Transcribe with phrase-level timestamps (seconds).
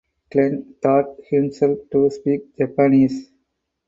[0.31, 3.29] Glen taught himself to speak Japanese.